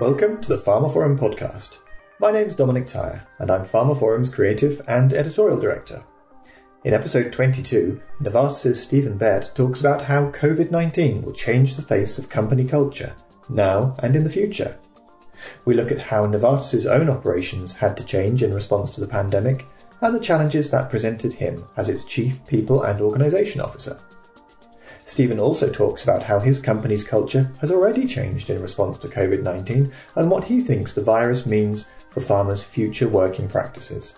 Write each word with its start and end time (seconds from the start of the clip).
Welcome 0.00 0.40
to 0.40 0.48
the 0.48 0.58
pharmaphorum 0.60 1.16
podcast. 1.16 1.78
My 2.18 2.32
name's 2.32 2.56
Dominic 2.56 2.88
Tyer, 2.88 3.24
and 3.38 3.48
I'm 3.48 3.64
pharmaphorum's 3.64 4.28
creative 4.28 4.82
and 4.88 5.12
editorial 5.12 5.56
director. 5.56 6.02
In 6.82 6.92
episode 6.92 7.32
22, 7.32 8.02
Novartis' 8.20 8.74
Steven 8.74 9.16
Baert 9.16 9.54
talks 9.54 9.78
about 9.78 10.02
how 10.02 10.32
COVID 10.32 10.72
19 10.72 11.22
will 11.22 11.32
change 11.32 11.76
the 11.76 11.82
face 11.82 12.18
of 12.18 12.28
company 12.28 12.64
culture, 12.64 13.14
now 13.48 13.94
and 14.00 14.16
in 14.16 14.24
the 14.24 14.28
future. 14.28 14.76
We 15.64 15.74
look 15.74 15.92
at 15.92 16.00
how 16.00 16.26
Novartis' 16.26 16.90
own 16.90 17.08
operations 17.08 17.72
had 17.72 17.96
to 17.96 18.04
change 18.04 18.42
in 18.42 18.52
response 18.52 18.90
to 18.90 19.00
the 19.00 19.06
pandemic 19.06 19.64
and 20.00 20.12
the 20.12 20.18
challenges 20.18 20.72
that 20.72 20.90
presented 20.90 21.32
him 21.32 21.64
as 21.76 21.88
its 21.88 22.04
Chief 22.04 22.44
People 22.48 22.82
and 22.82 23.00
Organisation 23.00 23.60
Officer. 23.60 24.00
Steven 25.06 25.38
also 25.38 25.70
talks 25.70 26.02
about 26.02 26.22
how 26.22 26.38
his 26.38 26.58
company's 26.58 27.04
culture 27.04 27.50
has 27.60 27.70
already 27.70 28.06
changed 28.06 28.48
in 28.48 28.62
response 28.62 28.96
to 28.98 29.08
COVID 29.08 29.42
19 29.42 29.92
and 30.16 30.30
what 30.30 30.44
he 30.44 30.60
thinks 30.60 30.92
the 30.92 31.02
virus 31.02 31.44
means 31.44 31.86
for 32.10 32.20
pharma's 32.20 32.64
future 32.64 33.08
working 33.08 33.48
practices. 33.48 34.14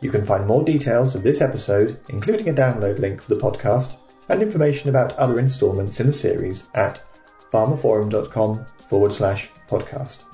You 0.00 0.10
can 0.10 0.26
find 0.26 0.46
more 0.46 0.64
details 0.64 1.14
of 1.14 1.22
this 1.22 1.40
episode, 1.40 2.00
including 2.08 2.48
a 2.48 2.54
download 2.54 2.98
link 2.98 3.22
for 3.22 3.32
the 3.32 3.40
podcast, 3.40 3.96
and 4.28 4.42
information 4.42 4.90
about 4.90 5.12
other 5.12 5.38
instalments 5.38 6.00
in 6.00 6.08
the 6.08 6.12
series 6.12 6.64
at 6.74 7.00
pharmaphorum.com 7.52 8.66
forward 8.88 9.12
slash 9.12 9.50
podcast. 9.68 10.24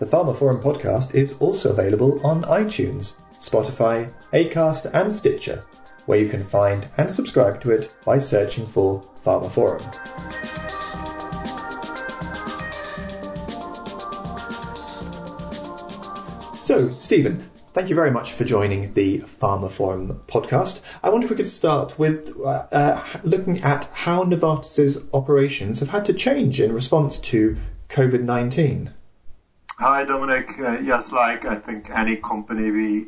The 0.00 0.06
pharmaphorum 0.06 0.60
podcast 0.60 1.14
is 1.14 1.34
also 1.38 1.70
available 1.70 2.24
on 2.26 2.42
iTunes, 2.44 3.12
Spotify, 3.40 4.10
Acast, 4.32 4.92
and 4.92 5.14
Stitcher 5.14 5.62
where 6.06 6.18
you 6.18 6.28
can 6.28 6.44
find 6.44 6.88
and 6.96 7.10
subscribe 7.10 7.60
to 7.62 7.70
it 7.70 7.92
by 8.04 8.18
searching 8.18 8.66
for 8.66 9.02
pharmaphorum. 9.24 9.82
So, 16.62 16.88
Steven, 16.90 17.38
thank 17.72 17.88
you 17.88 17.94
very 17.94 18.10
much 18.10 18.32
for 18.32 18.44
joining 18.44 18.94
the 18.94 19.18
pharmaphorum 19.18 20.20
podcast. 20.26 20.80
I 21.02 21.10
wonder 21.10 21.24
if 21.24 21.30
we 21.30 21.36
could 21.36 21.46
start 21.46 21.98
with 21.98 22.34
uh, 22.40 22.66
uh, 22.72 23.04
looking 23.24 23.60
at 23.62 23.86
how 23.92 24.24
Novartis' 24.24 25.04
operations 25.12 25.80
have 25.80 25.88
had 25.88 26.04
to 26.06 26.12
change 26.12 26.60
in 26.60 26.72
response 26.72 27.18
to 27.18 27.56
COVID 27.88 28.22
19. 28.22 28.92
Hi, 29.78 30.04
Dominic. 30.04 30.48
Uh, 30.58 30.78
yes, 30.82 31.12
like 31.12 31.44
I 31.44 31.56
think 31.56 31.90
any 31.90 32.16
company, 32.16 32.70
we 32.70 33.06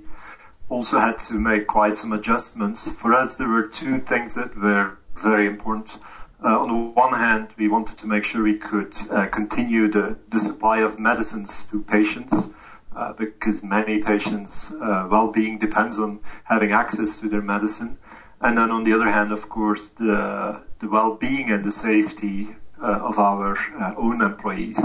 also 0.74 0.98
had 0.98 1.18
to 1.18 1.34
make 1.34 1.68
quite 1.68 1.96
some 1.96 2.12
adjustments. 2.12 2.90
For 3.00 3.14
us, 3.14 3.38
there 3.38 3.48
were 3.48 3.66
two 3.68 3.98
things 3.98 4.34
that 4.34 4.56
were 4.56 4.98
very 5.14 5.46
important. 5.46 5.98
Uh, 6.42 6.60
on 6.62 6.68
the 6.68 7.00
one 7.00 7.12
hand, 7.12 7.54
we 7.56 7.68
wanted 7.68 7.98
to 7.98 8.08
make 8.08 8.24
sure 8.24 8.42
we 8.42 8.58
could 8.58 8.92
uh, 9.10 9.26
continue 9.28 9.86
the, 9.86 10.18
the 10.30 10.40
supply 10.40 10.78
of 10.80 10.98
medicines 10.98 11.66
to 11.70 11.80
patients. 11.80 12.48
Uh, 12.96 13.12
because 13.12 13.64
many 13.64 14.02
patients' 14.02 14.72
uh, 14.72 15.08
well-being 15.10 15.58
depends 15.58 15.98
on 15.98 16.20
having 16.44 16.70
access 16.70 17.20
to 17.20 17.28
their 17.28 17.42
medicine, 17.42 17.98
and 18.40 18.56
then 18.56 18.70
on 18.70 18.84
the 18.84 18.92
other 18.92 19.10
hand, 19.10 19.32
of 19.32 19.48
course, 19.48 19.88
the 19.90 20.64
the 20.78 20.88
well-being 20.88 21.50
and 21.50 21.64
the 21.64 21.72
safety 21.72 22.46
uh, 22.84 23.08
of 23.10 23.18
our 23.18 23.56
uh, 23.80 23.94
own 23.96 24.20
employees. 24.20 24.78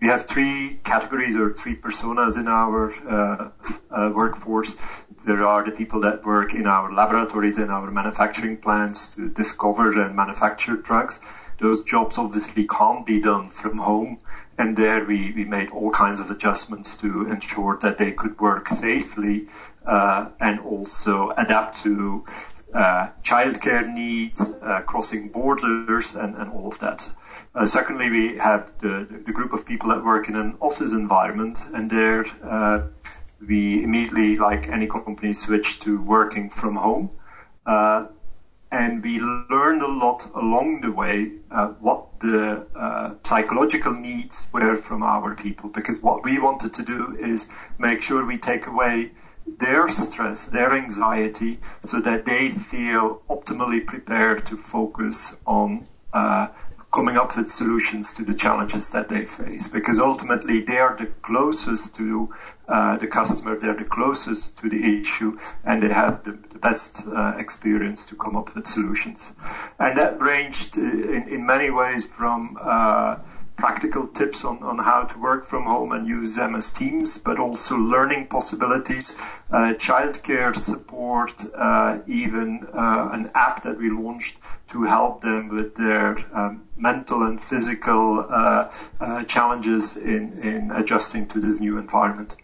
We 0.00 0.08
have 0.08 0.26
three 0.26 0.78
categories 0.84 1.36
or 1.36 1.54
three 1.54 1.74
personas 1.74 2.38
in 2.38 2.46
our 2.46 2.92
uh, 3.08 4.12
workforce 4.14 5.06
there 5.28 5.46
are 5.46 5.64
the 5.64 5.72
people 5.72 6.00
that 6.00 6.24
work 6.24 6.54
in 6.54 6.66
our 6.66 6.92
laboratories 6.92 7.58
and 7.58 7.70
our 7.70 7.90
manufacturing 7.90 8.56
plants 8.56 9.14
to 9.14 9.28
discover 9.28 10.00
and 10.00 10.16
manufacture 10.16 10.76
drugs. 10.76 11.20
Those 11.58 11.82
jobs 11.82 12.18
obviously 12.18 12.66
can't 12.66 13.04
be 13.04 13.20
done 13.20 13.50
from 13.50 13.78
home. 13.78 14.18
And 14.56 14.76
there 14.76 15.04
we, 15.04 15.32
we 15.32 15.44
made 15.44 15.70
all 15.70 15.90
kinds 15.90 16.20
of 16.20 16.30
adjustments 16.30 16.96
to 16.98 17.26
ensure 17.26 17.78
that 17.82 17.98
they 17.98 18.12
could 18.12 18.40
work 18.40 18.68
safely 18.68 19.48
uh, 19.84 20.30
and 20.40 20.60
also 20.60 21.30
adapt 21.30 21.82
to 21.82 22.24
uh, 22.74 23.08
childcare 23.22 23.92
needs, 23.92 24.56
uh, 24.62 24.82
crossing 24.82 25.28
borders, 25.28 26.16
and, 26.16 26.34
and 26.34 26.50
all 26.50 26.68
of 26.68 26.78
that. 26.80 27.14
Uh, 27.54 27.66
secondly, 27.66 28.10
we 28.10 28.36
have 28.36 28.72
the, 28.78 29.22
the 29.26 29.32
group 29.32 29.52
of 29.52 29.66
people 29.66 29.88
that 29.88 30.04
work 30.04 30.28
in 30.28 30.36
an 30.36 30.56
office 30.60 30.92
environment, 30.92 31.58
and 31.74 31.90
there 31.90 32.24
uh, 32.42 32.86
we 33.46 33.82
immediately, 33.82 34.36
like 34.36 34.68
any 34.68 34.86
company, 34.86 35.32
switched 35.32 35.82
to 35.82 36.00
working 36.02 36.50
from 36.50 36.76
home. 36.76 37.10
Uh, 37.64 38.06
and 38.70 39.02
we 39.02 39.18
learned 39.18 39.82
a 39.82 39.86
lot 39.86 40.28
along 40.34 40.82
the 40.82 40.92
way 40.92 41.32
uh, 41.50 41.68
what 41.80 42.20
the 42.20 42.66
uh, 42.74 43.14
psychological 43.22 43.92
needs 43.92 44.50
were 44.52 44.76
from 44.76 45.02
our 45.02 45.34
people 45.34 45.70
because 45.70 46.02
what 46.02 46.22
we 46.24 46.38
wanted 46.38 46.74
to 46.74 46.82
do 46.82 47.16
is 47.18 47.48
make 47.78 48.02
sure 48.02 48.26
we 48.26 48.36
take 48.36 48.66
away 48.66 49.10
their 49.58 49.88
stress, 49.88 50.48
their 50.48 50.72
anxiety, 50.72 51.58
so 51.82 52.00
that 52.00 52.24
they 52.24 52.50
feel 52.50 53.22
optimally 53.28 53.86
prepared 53.86 54.46
to 54.46 54.56
focus 54.56 55.38
on 55.46 55.86
uh, 56.12 56.48
coming 56.90 57.16
up 57.16 57.36
with 57.36 57.50
solutions 57.50 58.14
to 58.14 58.24
the 58.24 58.34
challenges 58.34 58.90
that 58.90 59.08
they 59.08 59.26
face 59.26 59.68
because 59.68 59.98
ultimately 59.98 60.60
they 60.60 60.78
are 60.78 60.96
the 60.96 61.06
closest 61.06 61.94
to 61.96 62.32
uh, 62.66 62.96
the 62.96 63.06
customer, 63.06 63.58
they're 63.58 63.76
the 63.76 63.84
closest 63.84 64.58
to 64.58 64.68
the 64.68 65.00
issue, 65.00 65.36
and 65.64 65.82
they 65.82 65.92
have 65.92 66.24
the, 66.24 66.32
the 66.32 66.58
best 66.58 67.06
uh, 67.06 67.34
experience 67.38 68.06
to 68.06 68.16
come 68.16 68.36
up 68.36 68.54
with 68.54 68.66
solutions. 68.66 69.32
And 69.78 69.98
that 69.98 70.20
ranged 70.20 70.78
uh, 70.78 70.80
in, 70.80 71.28
in 71.28 71.46
many 71.46 71.70
ways 71.70 72.06
from 72.06 72.56
uh, 72.60 73.16
practical 73.58 74.06
tips 74.06 74.44
on, 74.44 74.62
on 74.62 74.78
how 74.78 75.02
to 75.02 75.18
work 75.18 75.44
from 75.44 75.64
home 75.64 75.90
and 75.90 76.06
use 76.06 76.38
MS 76.38 76.72
Teams, 76.72 77.18
but 77.18 77.40
also 77.40 77.76
learning 77.76 78.28
possibilities, 78.28 79.18
uh, 79.50 79.74
childcare 79.76 80.54
support, 80.54 81.42
uh, 81.54 81.98
even 82.06 82.66
uh, 82.72 83.08
an 83.12 83.30
app 83.34 83.64
that 83.64 83.76
we 83.76 83.90
launched 83.90 84.38
to 84.68 84.84
help 84.84 85.20
them 85.22 85.48
with 85.48 85.74
their 85.74 86.16
um, 86.32 86.62
mental 86.76 87.24
and 87.24 87.40
physical 87.40 88.24
uh, 88.30 88.70
uh, 89.00 89.24
challenges 89.24 89.96
in, 89.96 90.38
in 90.38 90.70
adjusting 90.70 91.26
to 91.26 91.40
this 91.40 91.60
new 91.60 91.78
environment. 91.78 92.36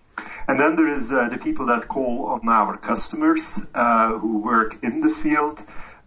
And 0.48 0.58
then 0.58 0.74
there 0.74 0.88
is 0.88 1.12
uh, 1.12 1.28
the 1.28 1.38
people 1.38 1.66
that 1.66 1.86
call 1.86 2.26
on 2.26 2.48
our 2.48 2.76
customers 2.76 3.70
who 3.72 4.38
work 4.38 4.74
in 4.82 5.00
the 5.00 5.08
field. 5.08 5.62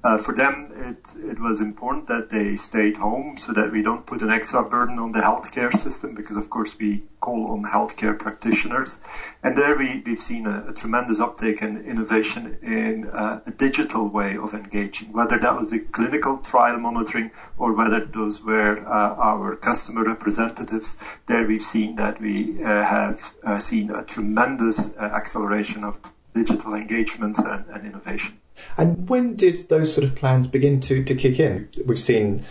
Uh, 0.08 0.18
for 0.18 0.34
them, 0.34 0.72
it, 0.74 1.16
it 1.18 1.38
was 1.38 1.60
important 1.60 2.08
that 2.08 2.30
they 2.30 2.56
stayed 2.56 2.96
home 2.96 3.36
so 3.36 3.52
that 3.52 3.74
we 3.74 3.82
don't 3.82 4.06
put 4.08 4.22
an 4.22 4.30
extra 4.30 4.64
burden 4.64 5.00
on 5.00 5.12
the 5.12 5.20
healthcare 5.20 5.74
system 5.74 6.16
because, 6.16 6.38
of 6.38 6.50
course, 6.50 6.80
we 6.80 7.04
call 7.20 7.52
on 7.52 7.62
healthcare 7.66 8.18
practitioners. 8.18 9.02
And 9.44 9.58
there 9.58 9.78
we, 9.78 10.02
we've 10.06 10.18
seen 10.18 10.48
a, 10.48 10.68
a 10.70 10.74
tremendous 10.74 11.20
uptake 11.20 11.62
and 11.62 11.86
innovation 11.86 12.58
in 12.62 13.10
uh, 13.10 13.42
a 13.46 13.52
digital 13.52 14.08
way 14.08 14.38
of 14.38 14.54
engaging, 14.54 15.12
whether 15.12 15.38
that 15.40 15.56
was 15.58 15.72
the 15.72 15.80
clinical 15.80 16.38
trial 16.38 16.80
monitoring 16.80 17.32
or 17.58 17.74
whether 17.74 18.06
those 18.06 18.42
were 18.42 18.78
uh, 18.88 19.16
our 19.30 19.58
customer 19.58 20.06
representatives. 20.06 21.20
There 21.26 21.46
we've 21.46 21.62
seen 21.62 21.98
that 21.98 22.22
we 22.22 22.64
uh, 22.64 22.82
have 22.82 23.20
uh, 23.44 23.60
seen 23.60 23.92
a 23.92 24.06
tremendous 24.06 24.96
uh, 24.96 25.02
acceleration 25.02 25.84
of 25.84 26.00
digital 26.34 26.76
engagements 26.76 27.40
and, 27.40 27.66
and 27.66 27.86
innovation. 27.86 28.40
And 28.78 29.10
when 29.10 29.36
did 29.36 29.70
those 29.70 29.94
sort 29.94 30.06
of 30.06 30.16
plans 30.16 30.48
begin 30.48 30.80
to, 30.82 31.04
to 31.04 31.16
kick 31.16 31.40
in? 31.40 31.70
We've 31.86 32.00
seen 32.00 32.44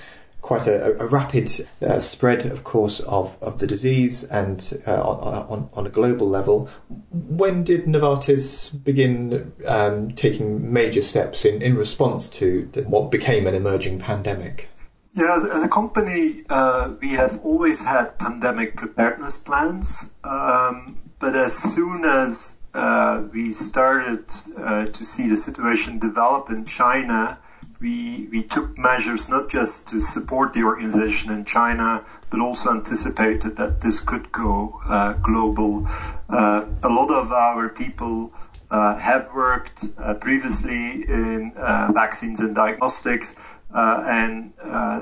quite 0.46 0.68
a, 0.68 0.96
a 1.02 1.06
rapid 1.08 1.66
uh, 1.82 1.98
spread, 1.98 2.46
of 2.46 2.62
course, 2.62 3.00
of, 3.00 3.36
of 3.42 3.58
the 3.58 3.66
disease 3.66 4.22
and 4.22 4.80
uh, 4.86 5.02
on, 5.02 5.68
on, 5.72 5.86
a 5.86 5.90
global 5.90 6.28
level. 6.28 6.68
When 7.10 7.64
did 7.64 7.86
Novartis 7.86 8.70
begin 8.84 9.52
um, 9.66 10.12
taking 10.12 10.72
major 10.72 11.02
steps 11.02 11.44
in, 11.44 11.62
in 11.62 11.74
response 11.74 12.28
to 12.28 12.68
the, 12.72 12.82
what 12.82 13.10
became 13.10 13.48
an 13.48 13.56
emerging 13.56 13.98
pandemic? 13.98 14.68
Yeah, 15.16 15.34
as, 15.34 15.44
as 15.46 15.64
a 15.64 15.68
company, 15.68 16.44
uh, 16.48 16.94
we 17.00 17.10
have 17.14 17.40
always 17.42 17.84
had 17.84 18.16
pandemic 18.16 18.76
preparedness 18.76 19.42
plans, 19.42 20.14
um, 20.22 20.96
but 21.18 21.34
as 21.34 21.56
soon 21.56 22.04
as 22.04 22.60
uh, 22.76 23.22
we 23.32 23.52
started 23.52 24.24
uh, 24.58 24.86
to 24.86 25.04
see 25.04 25.28
the 25.28 25.36
situation 25.36 25.98
develop 25.98 26.50
in 26.50 26.66
China, 26.66 27.38
we, 27.80 28.28
we 28.30 28.42
took 28.42 28.76
measures 28.76 29.28
not 29.30 29.48
just 29.48 29.88
to 29.88 30.00
support 30.00 30.52
the 30.52 30.62
organization 30.62 31.32
in 31.32 31.44
China, 31.44 32.04
but 32.30 32.40
also 32.40 32.70
anticipated 32.70 33.56
that 33.56 33.80
this 33.80 34.00
could 34.00 34.30
go 34.30 34.78
uh, 34.88 35.14
global. 35.22 35.86
Uh, 36.28 36.66
a 36.84 36.88
lot 36.88 37.10
of 37.10 37.32
our 37.32 37.70
people 37.70 38.32
uh, 38.70 38.98
have 38.98 39.28
worked 39.34 39.86
uh, 39.98 40.14
previously 40.14 41.02
in 41.08 41.52
vaccines 41.94 42.40
and 42.40 42.54
diagnostics, 42.54 43.56
and 43.72 44.52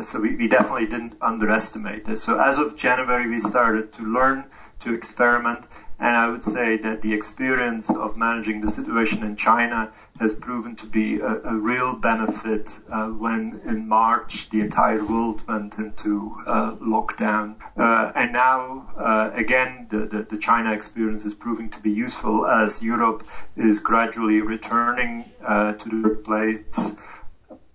so 0.05 0.21
we, 0.21 0.37
we 0.37 0.49
definitely 0.49 0.87
didn't 0.87 1.17
underestimate 1.21 2.05
this. 2.05 2.23
So 2.23 2.39
as 2.39 2.59
of 2.59 2.77
January, 2.77 3.29
we 3.29 3.39
started 3.39 3.93
to 3.95 4.03
learn 4.03 4.45
to 4.81 4.95
experiment 4.95 5.67
And 5.99 6.17
I 6.17 6.29
would 6.29 6.43
say 6.43 6.77
that 6.79 7.03
the 7.03 7.15
experience 7.15 7.95
of 7.95 8.17
managing 8.17 8.61
the 8.61 8.71
situation 8.71 9.23
in 9.23 9.37
China 9.37 9.93
has 10.19 10.35
proven 10.35 10.75
to 10.77 10.87
be 10.87 11.21
a, 11.21 11.41
a 11.45 11.57
real 11.57 11.95
benefit 11.97 12.79
uh, 12.91 13.09
when 13.09 13.61
in 13.65 13.89
March 13.89 14.49
the 14.51 14.61
entire 14.61 15.05
world 15.05 15.47
went 15.47 15.79
into 15.79 16.35
uh, 16.47 16.77
lockdown. 16.81 17.57
Uh, 17.77 18.11
and 18.15 18.33
now, 18.33 18.89
uh, 18.97 19.31
again, 19.35 19.87
the, 19.91 19.99
the, 19.99 20.27
the, 20.31 20.39
China 20.39 20.73
experience 20.73 21.25
is 21.25 21.35
proving 21.35 21.71
to 21.71 21.81
be 21.81 21.91
useful 21.91 22.47
as 22.47 22.85
Europe 22.85 23.25
is 23.57 23.81
gradually 23.81 24.41
returning 24.41 25.25
uh, 25.47 25.73
to 25.75 26.03
the 26.03 26.09
place. 26.11 26.97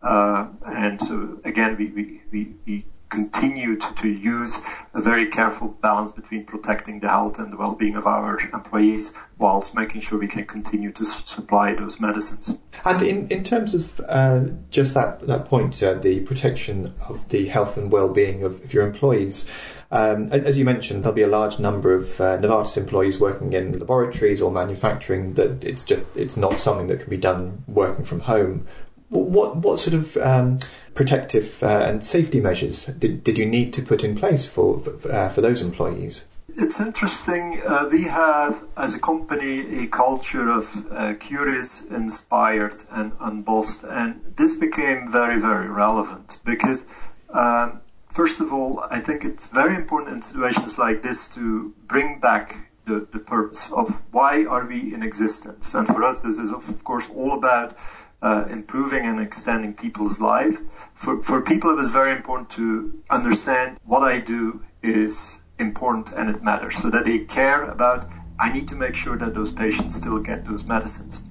Uh, 0.01 0.49
and 0.65 1.01
so, 1.01 1.39
again, 1.45 1.77
we, 1.77 1.87
we, 1.87 2.21
we, 2.31 2.53
we 2.65 2.85
continue 3.09 3.77
to, 3.77 3.95
to 3.95 4.07
use 4.07 4.83
a 4.93 5.01
very 5.01 5.27
careful 5.27 5.69
balance 5.69 6.11
between 6.11 6.45
protecting 6.45 6.99
the 6.99 7.09
health 7.09 7.39
and 7.39 7.51
the 7.51 7.57
well-being 7.57 7.95
of 7.95 8.05
our 8.05 8.37
employees 8.53 9.19
whilst 9.37 9.75
making 9.75 10.01
sure 10.01 10.19
we 10.19 10.27
can 10.27 10.45
continue 10.45 10.91
to 10.91 11.03
supply 11.05 11.73
those 11.73 11.99
medicines. 11.99 12.57
And 12.85 13.01
in, 13.01 13.27
in 13.29 13.43
terms 13.43 13.73
of 13.73 13.99
uh, 14.07 14.45
just 14.69 14.93
that, 14.93 15.25
that 15.27 15.45
point, 15.45 15.81
uh, 15.81 15.95
the 15.95 16.21
protection 16.21 16.93
of 17.09 17.27
the 17.29 17.47
health 17.47 17.77
and 17.77 17.91
well-being 17.91 18.43
of, 18.43 18.63
of 18.63 18.73
your 18.73 18.85
employees, 18.85 19.49
um, 19.91 20.27
as 20.31 20.57
you 20.57 20.65
mentioned, 20.65 21.03
there'll 21.03 21.15
be 21.15 21.23
a 21.23 21.27
large 21.27 21.57
number 21.57 21.95
of 21.95 22.21
uh, 22.21 22.37
Novartis 22.37 22.77
employees 22.77 23.19
working 23.19 23.53
in 23.53 23.79
laboratories 23.79 24.39
or 24.39 24.51
manufacturing. 24.51 25.33
That 25.33 25.63
it's 25.63 25.83
just 25.83 26.03
it's 26.15 26.37
not 26.37 26.59
something 26.59 26.87
that 26.87 26.99
can 26.99 27.09
be 27.09 27.17
done 27.17 27.63
working 27.67 28.05
from 28.05 28.19
home. 28.21 28.67
What 29.09 29.57
what 29.57 29.79
sort 29.79 29.95
of 29.95 30.17
um, 30.17 30.59
protective 30.93 31.63
uh, 31.63 31.85
and 31.87 32.03
safety 32.03 32.39
measures 32.39 32.85
did, 32.85 33.23
did 33.23 33.37
you 33.37 33.45
need 33.45 33.73
to 33.73 33.81
put 33.81 34.03
in 34.03 34.15
place 34.15 34.47
for 34.47 34.83
uh, 35.09 35.29
for 35.29 35.41
those 35.41 35.61
employees? 35.61 36.25
It's 36.49 36.81
interesting. 36.81 37.61
Uh, 37.65 37.87
we 37.91 38.05
have, 38.05 38.63
as 38.75 38.95
a 38.95 38.99
company, 38.99 39.83
a 39.83 39.87
culture 39.87 40.49
of 40.49 40.65
uh, 40.91 41.13
curious, 41.19 41.85
inspired, 41.85 42.75
and 42.91 43.11
unbossed, 43.19 43.83
and 43.83 44.19
this 44.35 44.59
became 44.59 45.11
very, 45.11 45.39
very 45.39 45.69
relevant 45.69 46.41
because, 46.43 46.87
um, 47.29 47.81
first 48.07 48.41
of 48.41 48.51
all, 48.51 48.83
I 48.89 48.99
think 48.99 49.25
it's 49.25 49.49
very 49.49 49.75
important 49.75 50.15
in 50.15 50.21
situations 50.23 50.79
like 50.79 51.03
this 51.03 51.29
to 51.35 51.71
bring 51.87 52.19
back 52.19 52.55
the, 52.85 53.07
the 53.11 53.19
purpose 53.19 53.71
of 53.71 54.01
why 54.11 54.45
are 54.45 54.67
we 54.67 54.93
in 54.95 55.03
existence, 55.03 55.75
and 55.75 55.85
for 55.85 56.03
us, 56.03 56.23
this 56.23 56.39
is 56.39 56.51
of 56.51 56.83
course 56.83 57.11
all 57.11 57.33
about 57.33 57.75
uh, 58.21 58.45
improving 58.49 59.05
and 59.05 59.19
extending 59.19 59.73
people's 59.73 60.19
life. 60.21 60.57
For, 60.93 61.21
for 61.23 61.41
people, 61.41 61.71
it 61.71 61.77
was 61.77 61.91
very 61.91 62.11
important 62.11 62.49
to 62.51 63.01
understand 63.09 63.77
what 63.85 64.03
I 64.03 64.19
do 64.19 64.61
is 64.81 65.41
important 65.57 66.13
and 66.15 66.29
it 66.29 66.41
matters 66.41 66.77
so 66.77 66.89
that 66.89 67.05
they 67.05 67.25
care 67.25 67.63
about 67.63 68.05
I 68.39 68.53
need 68.53 68.69
to 68.69 68.75
make 68.75 68.95
sure 68.95 69.17
that 69.17 69.33
those 69.33 69.51
patients 69.51 69.95
still 69.95 70.19
get 70.19 70.45
those 70.45 70.65
medicines. 70.65 71.21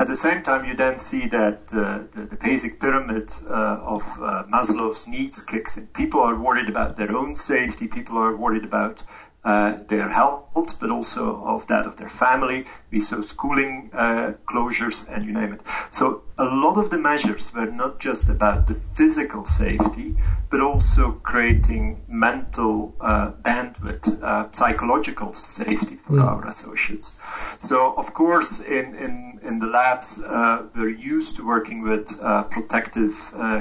At 0.00 0.06
the 0.06 0.16
same 0.16 0.42
time, 0.42 0.64
you 0.64 0.74
then 0.74 0.96
see 0.96 1.26
that 1.28 1.70
uh, 1.70 2.04
the, 2.10 2.26
the, 2.30 2.36
basic 2.36 2.80
pyramid 2.80 3.30
uh, 3.46 3.80
of 3.82 4.02
uh, 4.18 4.44
Maslow's 4.50 5.06
needs 5.06 5.44
kicks 5.44 5.76
in. 5.76 5.88
People 5.88 6.20
are 6.20 6.40
worried 6.40 6.70
about 6.70 6.96
their 6.96 7.14
own 7.14 7.34
safety. 7.34 7.86
People 7.86 8.16
are 8.16 8.34
worried 8.34 8.64
about 8.64 9.04
uh, 9.44 9.78
their 9.88 10.08
health, 10.08 10.80
but 10.80 10.90
also 10.90 11.44
of 11.44 11.66
that 11.66 11.86
of 11.86 11.96
their 11.96 12.08
family. 12.08 12.64
We 12.90 13.00
saw 13.00 13.20
schooling 13.20 13.90
uh, 13.92 14.34
closures 14.46 15.06
and 15.08 15.26
you 15.26 15.32
name 15.32 15.52
it. 15.52 15.62
So 15.90 16.22
a 16.38 16.44
lot 16.44 16.78
of 16.78 16.90
the 16.90 16.98
measures 16.98 17.52
were 17.54 17.70
not 17.70 18.00
just 18.00 18.28
about 18.28 18.66
the 18.66 18.74
physical 18.74 19.44
safety, 19.44 20.16
but 20.50 20.60
also 20.60 21.12
creating 21.12 22.02
mental 22.08 22.94
uh, 23.00 23.32
bandwidth, 23.42 24.22
uh, 24.22 24.50
psychological 24.52 25.32
safety 25.32 25.96
for 25.96 26.14
mm. 26.14 26.24
our 26.24 26.46
associates. 26.46 27.20
So 27.58 27.94
of 27.96 28.14
course, 28.14 28.60
in, 28.60 28.94
in, 28.94 29.33
in 29.44 29.58
the 29.58 29.66
labs, 29.66 30.22
uh, 30.22 30.66
we're 30.74 30.88
used 30.88 31.36
to 31.36 31.46
working 31.46 31.82
with 31.82 32.18
uh, 32.20 32.44
protective 32.44 33.12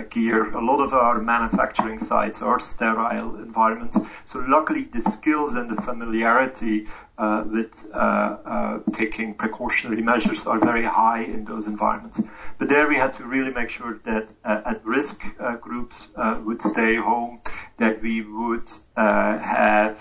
gear. 0.09 0.51
A 0.53 0.63
lot 0.63 0.79
of 0.83 0.93
our 0.93 1.19
manufacturing 1.19 1.99
sites 1.99 2.41
are 2.41 2.59
sterile 2.59 3.35
environments. 3.37 3.99
So 4.25 4.39
luckily 4.39 4.83
the 4.83 5.01
skills 5.01 5.55
and 5.55 5.69
the 5.69 5.81
familiarity 5.81 6.87
uh, 7.15 7.43
with 7.47 7.91
uh, 7.93 7.97
uh, 7.97 8.79
taking 8.91 9.35
precautionary 9.35 10.01
measures 10.01 10.47
are 10.47 10.57
very 10.57 10.83
high 10.83 11.21
in 11.21 11.45
those 11.45 11.67
environments. 11.67 12.19
But 12.57 12.69
there 12.69 12.87
we 12.87 12.95
had 12.95 13.13
to 13.15 13.25
really 13.25 13.53
make 13.53 13.69
sure 13.69 13.99
that 14.03 14.33
uh, 14.43 14.61
at-risk 14.65 15.21
groups 15.61 16.09
would 16.17 16.61
stay 16.61 16.95
home, 16.95 17.39
that 17.77 18.01
we 18.01 18.21
would 18.21 18.67
have 18.95 19.93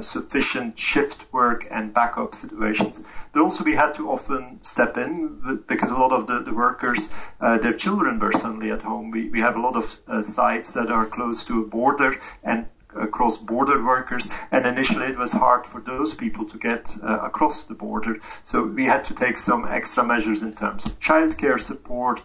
sufficient 0.00 0.78
shift 0.78 1.32
work 1.32 1.66
and 1.68 1.92
backup 1.92 2.36
situations. 2.36 3.02
But 3.32 3.42
also 3.42 3.64
we 3.64 3.74
had 3.74 3.94
to 3.94 4.08
often 4.08 4.62
step 4.62 4.96
in 4.96 5.64
because 5.66 5.90
a 5.90 5.98
lot 5.98 6.12
of 6.12 6.28
the, 6.28 6.40
the 6.40 6.54
workers, 6.54 7.30
their 7.40 7.74
children 7.74 8.20
were 8.20 8.32
suddenly 8.32 8.70
at 8.70 8.82
home. 8.82 9.10
We, 9.10 9.28
we 9.28 9.40
have 9.40 9.56
a 9.56 9.60
lot 9.60 9.74
of 9.74 9.84
sites 10.24 10.74
that 10.74 10.90
are 10.90 11.06
close 11.06 11.42
to 11.44 11.64
a 11.64 11.66
border 11.66 12.14
and 12.44 12.66
cross 13.10 13.38
border 13.38 13.84
workers. 13.84 14.30
And 14.50 14.66
initially 14.66 15.06
it 15.06 15.18
was 15.18 15.32
hard 15.32 15.66
for 15.66 15.80
those 15.80 16.14
people 16.14 16.44
to 16.46 16.58
get 16.58 16.96
uh, 17.02 17.20
across 17.20 17.64
the 17.64 17.74
border. 17.74 18.16
So 18.20 18.64
we 18.64 18.84
had 18.84 19.04
to 19.04 19.14
take 19.14 19.38
some 19.38 19.66
extra 19.68 20.04
measures 20.04 20.42
in 20.42 20.54
terms 20.54 20.86
of 20.86 20.98
childcare 21.00 21.58
support. 21.58 22.22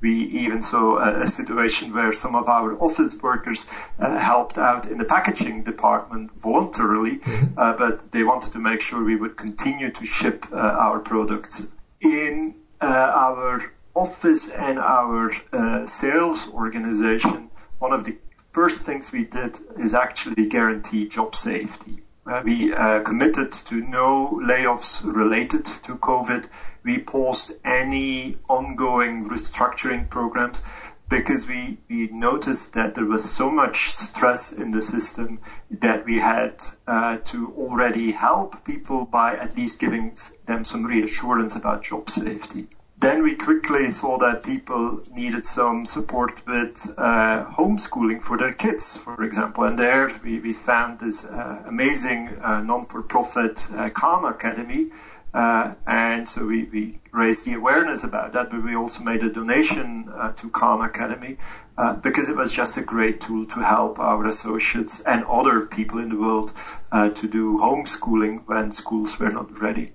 We 0.00 0.10
even 0.44 0.60
saw 0.62 0.98
a, 0.98 1.20
a 1.20 1.26
situation 1.26 1.92
where 1.94 2.12
some 2.12 2.34
of 2.34 2.46
our 2.48 2.78
office 2.78 3.16
workers 3.22 3.88
uh, 3.98 4.18
helped 4.18 4.58
out 4.58 4.86
in 4.86 4.98
the 4.98 5.06
packaging 5.06 5.64
department 5.64 6.30
voluntarily, 6.32 7.18
mm-hmm. 7.18 7.58
uh, 7.58 7.76
but 7.76 8.12
they 8.12 8.22
wanted 8.22 8.52
to 8.52 8.58
make 8.58 8.82
sure 8.82 9.02
we 9.02 9.16
would 9.16 9.36
continue 9.36 9.90
to 9.90 10.04
ship 10.04 10.44
uh, 10.52 10.56
our 10.56 10.98
products. 10.98 11.72
In 12.00 12.54
uh, 12.82 12.86
our 12.86 13.62
office 13.94 14.52
and 14.52 14.78
our 14.78 15.30
uh, 15.52 15.86
sales 15.86 16.50
organization, 16.52 17.50
one 17.78 17.92
of 17.92 18.04
the 18.04 18.18
first 18.54 18.86
things 18.86 19.12
we 19.12 19.24
did 19.24 19.58
is 19.78 19.94
actually 19.94 20.46
guarantee 20.46 21.08
job 21.08 21.34
safety. 21.34 21.98
Uh, 22.24 22.40
we 22.44 22.72
uh, 22.72 23.02
committed 23.02 23.50
to 23.50 23.74
no 23.80 24.40
layoffs 24.42 25.04
related 25.04 25.66
to 25.66 25.96
COVID. 25.96 26.48
We 26.84 26.98
paused 26.98 27.52
any 27.64 28.36
ongoing 28.48 29.28
restructuring 29.28 30.08
programs 30.08 30.62
because 31.10 31.48
we, 31.48 31.78
we 31.90 32.06
noticed 32.12 32.74
that 32.74 32.94
there 32.94 33.06
was 33.06 33.28
so 33.28 33.50
much 33.50 33.90
stress 33.90 34.52
in 34.52 34.70
the 34.70 34.82
system 34.82 35.40
that 35.70 36.06
we 36.06 36.20
had 36.20 36.62
uh, 36.86 37.18
to 37.24 37.52
already 37.58 38.12
help 38.12 38.64
people 38.64 39.04
by 39.04 39.34
at 39.34 39.56
least 39.56 39.80
giving 39.80 40.12
them 40.46 40.62
some 40.62 40.84
reassurance 40.84 41.56
about 41.56 41.82
job 41.82 42.08
safety. 42.08 42.68
Then 43.04 43.22
we 43.22 43.34
quickly 43.34 43.90
saw 43.90 44.16
that 44.16 44.44
people 44.44 45.02
needed 45.12 45.44
some 45.44 45.84
support 45.84 46.42
with 46.46 46.94
uh, 46.96 47.44
homeschooling 47.50 48.22
for 48.22 48.38
their 48.38 48.54
kids, 48.54 48.96
for 48.96 49.22
example. 49.22 49.64
And 49.64 49.78
there 49.78 50.08
we, 50.24 50.40
we 50.40 50.54
found 50.54 51.00
this 51.00 51.26
uh, 51.26 51.64
amazing 51.66 52.28
uh, 52.42 52.62
non-for-profit 52.62 53.68
uh, 53.76 53.90
Khan 53.90 54.24
Academy. 54.24 54.86
Uh, 55.34 55.74
and 55.86 56.26
so 56.26 56.46
we, 56.46 56.64
we, 56.64 56.96
raised 57.12 57.44
the 57.44 57.52
awareness 57.52 58.04
about 58.04 58.32
that, 58.32 58.48
but 58.48 58.64
we 58.64 58.74
also 58.74 59.04
made 59.04 59.22
a 59.22 59.30
donation 59.30 60.08
uh, 60.08 60.32
to 60.32 60.48
Khan 60.48 60.80
Academy 60.80 61.36
uh, 61.76 61.96
because 61.96 62.30
it 62.30 62.36
was 62.38 62.54
just 62.54 62.78
a 62.78 62.82
great 62.82 63.20
tool 63.20 63.44
to 63.44 63.60
help 63.60 63.98
our 63.98 64.26
associates 64.26 65.02
and 65.02 65.26
other 65.26 65.66
people 65.66 65.98
in 65.98 66.08
the 66.08 66.16
world 66.16 66.54
to 67.14 67.28
do 67.28 67.58
homeschooling 67.58 68.48
when 68.48 68.72
schools 68.72 69.20
were 69.20 69.30
not 69.30 69.60
ready. 69.60 69.92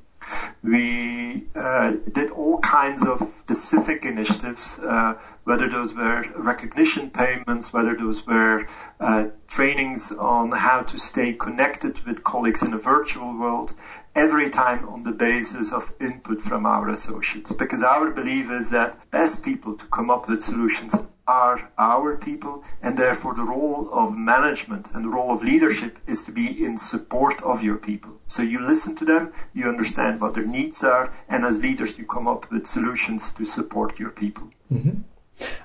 We 0.64 1.46
uh, 1.56 1.94
did 2.12 2.32
all 2.32 2.60
kinds 2.60 3.06
of 3.06 3.20
specific 3.20 4.06
initiatives, 4.06 4.80
uh, 4.80 5.20
whether 5.44 5.70
those 5.70 5.96
were 5.96 6.24
recognition 6.36 7.10
payments, 7.12 7.72
whether 7.74 7.96
those 7.96 8.28
were 8.28 8.66
uh, 9.00 9.28
trainings 9.48 10.12
on 10.12 10.52
how 10.52 10.82
to 10.84 10.98
stay 10.98 11.34
connected 11.34 12.00
with 12.06 12.24
colleagues 12.24 12.64
in 12.64 12.74
a 12.74 12.78
virtual 12.78 13.38
world, 13.38 13.74
every 14.16 14.50
time 14.50 14.88
on 14.88 15.04
the 15.04 15.14
basis 15.14 15.74
of 15.74 15.92
input 16.00 16.42
from 16.42 16.66
our 16.66 16.90
associates. 16.90 17.54
Because 17.54 17.84
our 17.84 18.12
belief 18.12 18.52
is 18.52 18.72
that 18.72 19.10
best 19.12 19.46
people 19.46 19.76
to 19.76 19.86
come 19.88 20.10
up 20.10 20.28
with 20.28 20.44
solutions 20.44 20.96
are 21.30 21.72
our 21.78 22.18
people, 22.18 22.64
and 22.82 22.98
therefore 22.98 23.36
the 23.36 23.44
role 23.44 23.88
of 23.94 24.18
management 24.18 24.88
and 24.94 25.06
the 25.06 25.10
role 25.10 25.32
of 25.32 25.44
leadership 25.44 26.00
is 26.08 26.26
to 26.26 26.32
be 26.32 26.66
in 26.66 26.76
support 26.76 27.44
of 27.44 27.62
your 27.62 27.78
people. 27.78 28.20
So 28.26 28.42
you 28.42 28.60
listen 28.60 28.96
to 28.96 29.06
them, 29.06 29.32
you 29.54 29.70
understand 29.70 30.20
what 30.20 30.34
their 30.34 30.48
needs 30.48 30.84
are, 30.84 31.14
and 31.30 31.46
as 31.46 31.62
leaders, 31.62 32.00
you 32.00 32.06
come 32.06 32.28
up 32.28 32.52
with 32.52 32.66
solutions 32.66 33.32
to 33.34 33.46
support 33.46 34.00
your 34.00 34.12
people. 34.12 34.50
Mm-hmm. 34.72 35.02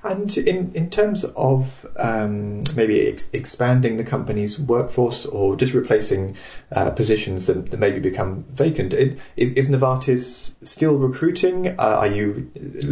And 0.02 0.36
in, 0.36 0.72
in 0.74 0.90
terms 0.90 1.24
of 1.24 1.86
um, 1.96 2.62
maybe 2.74 3.08
ex- 3.08 3.30
expanding 3.32 3.96
the 3.96 4.04
company's 4.04 4.58
workforce 4.58 5.26
or 5.26 5.56
just 5.56 5.72
replacing 5.72 6.36
uh, 6.72 6.90
positions 6.90 7.46
that, 7.46 7.70
that, 7.70 7.80
maybe 7.80 8.00
become 8.00 8.44
vacant, 8.50 8.92
it, 8.92 9.18
is, 9.36 9.52
is 9.54 9.68
Novartis 9.68 10.54
still 10.62 10.98
recruiting? 10.98 11.68
Uh, 11.68 11.98
are 12.00 12.08
you 12.08 12.50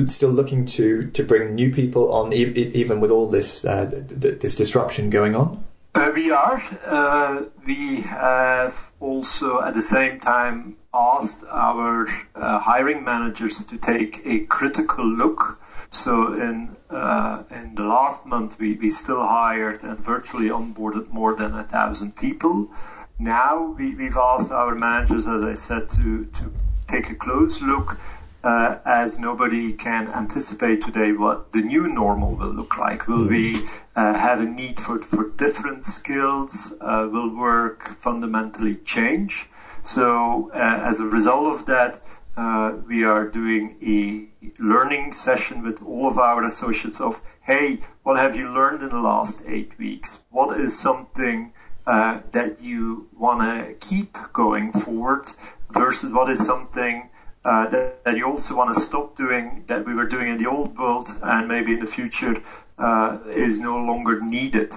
still 0.08 0.30
looking 0.30 0.66
to, 0.66 1.10
to 1.10 1.22
bring 1.22 1.54
new 1.54 1.72
people 1.72 2.12
on, 2.12 2.32
e- 2.32 2.70
even 2.74 3.00
with 3.00 3.10
all 3.10 3.28
this 3.28 3.64
uh, 3.64 3.90
th- 3.90 4.40
this 4.40 4.54
disruption 4.54 5.10
going 5.10 5.34
on? 5.34 5.64
Uh, 5.94 6.10
we 6.14 6.30
are. 6.30 6.60
Uh, 6.86 7.44
we 7.66 8.00
have 8.00 8.90
also 8.98 9.60
at 9.60 9.74
the 9.74 9.82
same 9.82 10.18
time 10.20 10.76
asked 10.94 11.44
our 11.50 12.06
uh, 12.34 12.58
hiring 12.58 13.04
managers 13.04 13.64
to 13.66 13.78
take 13.78 14.18
a 14.24 14.44
critical 14.46 15.04
look. 15.04 15.58
So 15.92 16.32
in 16.32 16.76
uh, 16.90 17.44
in 17.50 17.75
the 17.75 17.84
last 17.84 18.26
month, 18.26 18.58
we, 18.58 18.75
we 18.76 18.88
still 18.88 19.25
hired 19.25 19.82
and 19.84 19.99
virtually 20.00 20.49
onboarded 20.49 21.12
more 21.12 21.37
than 21.37 21.52
a 21.54 21.62
thousand 21.62 22.16
people. 22.16 22.70
Now 23.18 23.75
we, 23.78 23.94
we've 23.94 24.16
asked 24.16 24.52
our 24.52 24.75
managers, 24.75 25.28
as 25.28 25.42
I 25.42 25.54
said, 25.54 25.90
to 25.90 26.25
to 26.25 26.52
take 26.88 27.11
a 27.11 27.14
close 27.14 27.61
look 27.61 27.99
uh, 28.42 28.78
as 28.84 29.20
nobody 29.20 29.75
can 29.75 30.08
anticipate 30.08 30.80
today 30.80 31.12
what 31.12 31.52
the 31.52 31.61
new 31.61 31.87
normal 31.88 32.34
will 32.34 32.54
look 32.54 32.76
like. 32.78 33.06
Will 33.06 33.28
we 33.28 33.62
uh, 33.94 34.14
have 34.14 34.40
a 34.40 34.44
need 34.44 34.80
for, 34.80 35.00
for 35.02 35.30
different 35.30 35.84
skills? 35.84 36.75
Uh, 36.80 37.08
will 37.12 37.37
work 37.37 37.82
fundamentally 37.84 38.76
change? 38.76 39.49
So 39.82 40.50
uh, 40.54 40.80
as 40.84 41.00
a 41.00 41.06
result 41.06 41.54
of 41.54 41.66
that, 41.66 41.99
uh, 42.36 42.76
we 42.86 43.04
are 43.04 43.28
doing 43.28 43.76
a 43.82 44.28
learning 44.62 45.12
session 45.12 45.62
with 45.62 45.82
all 45.82 46.08
of 46.08 46.18
our 46.18 46.44
associates 46.44 47.00
of, 47.00 47.20
hey, 47.42 47.78
what 48.02 48.18
have 48.18 48.36
you 48.36 48.48
learned 48.48 48.82
in 48.82 48.88
the 48.88 49.00
last 49.00 49.44
eight 49.46 49.78
weeks? 49.78 50.24
What 50.30 50.58
is 50.58 50.78
something 50.78 51.52
uh, 51.86 52.20
that 52.32 52.62
you 52.62 53.08
want 53.16 53.40
to 53.40 53.88
keep 53.88 54.16
going 54.32 54.72
forward 54.72 55.30
versus 55.70 56.12
what 56.12 56.28
is 56.30 56.44
something 56.44 57.10
uh, 57.44 57.68
that, 57.68 58.04
that, 58.04 58.16
you 58.16 58.24
also 58.24 58.56
want 58.56 58.72
to 58.72 58.80
stop 58.80 59.16
doing 59.16 59.64
that 59.66 59.84
we 59.84 59.94
were 59.94 60.06
doing 60.06 60.28
in 60.28 60.38
the 60.38 60.48
old 60.48 60.78
world 60.78 61.08
and 61.24 61.48
maybe 61.48 61.72
in 61.72 61.80
the 61.80 61.86
future 61.86 62.36
uh, 62.78 63.18
is 63.26 63.60
no 63.60 63.78
longer 63.78 64.20
needed. 64.20 64.72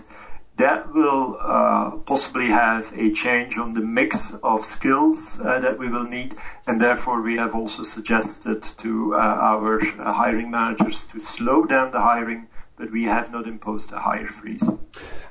That 0.57 0.93
will 0.93 1.37
uh, 1.39 1.97
possibly 2.05 2.47
have 2.47 2.91
a 2.95 3.11
change 3.11 3.57
on 3.57 3.73
the 3.73 3.81
mix 3.81 4.35
of 4.35 4.63
skills 4.63 5.41
uh, 5.43 5.59
that 5.59 5.77
we 5.77 5.89
will 5.89 6.05
need, 6.05 6.33
and 6.65 6.79
therefore 6.79 7.21
we 7.21 7.35
have 7.35 7.55
also 7.55 7.83
suggested 7.83 8.63
to 8.79 9.15
uh, 9.15 9.17
our 9.17 9.81
hiring 9.97 10.51
managers 10.51 11.07
to 11.07 11.19
slow 11.19 11.65
down 11.65 11.91
the 11.91 11.99
hiring, 11.99 12.47
but 12.77 12.89
we 12.89 13.03
have 13.03 13.33
not 13.33 13.47
imposed 13.47 13.91
a 13.91 13.99
hire 13.99 14.27
freeze. 14.27 14.71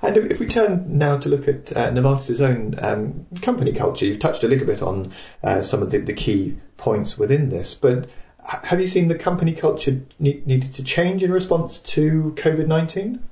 And 0.03 0.19
if 0.19 0.39
we 0.39 0.47
turn 0.47 0.99
now 0.99 1.17
to 1.17 1.31
look 1.31 1.49
at 1.49 1.75
uh, 1.75 1.91
Novartis' 1.91 2.41
own 2.43 2.75
um, 2.83 3.27
company 3.41 3.73
culture, 3.73 4.05
you've 4.05 4.19
touched 4.19 4.45
a 4.45 4.49
little 4.49 4.67
bit 4.67 4.83
on 4.83 5.11
uh, 5.43 5.63
some 5.63 5.81
of 5.81 5.91
the, 5.91 5.99
the, 5.99 6.13
key 6.13 6.59
points 6.77 7.17
within 7.17 7.49
this, 7.49 7.73
but 7.73 8.07
have 8.45 8.81
you 8.81 8.87
seen 8.87 9.09
the 9.09 9.15
company 9.15 9.53
culture 9.53 10.03
need, 10.19 10.47
needed 10.47 10.75
to 10.75 10.85
change 10.85 11.23
in 11.23 11.33
response 11.33 11.79
to 11.79 12.35
COVID 12.37 12.67
19? 12.67 13.23